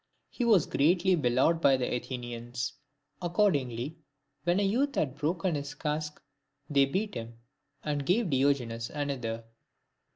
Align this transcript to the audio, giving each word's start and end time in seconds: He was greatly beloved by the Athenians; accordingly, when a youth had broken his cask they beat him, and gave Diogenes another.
He 0.31 0.43
was 0.43 0.65
greatly 0.65 1.13
beloved 1.13 1.61
by 1.61 1.77
the 1.77 1.93
Athenians; 1.95 2.73
accordingly, 3.21 3.99
when 4.45 4.59
a 4.59 4.63
youth 4.63 4.95
had 4.95 5.13
broken 5.13 5.53
his 5.53 5.75
cask 5.75 6.19
they 6.67 6.85
beat 6.85 7.13
him, 7.13 7.37
and 7.83 8.03
gave 8.03 8.31
Diogenes 8.31 8.89
another. 8.89 9.43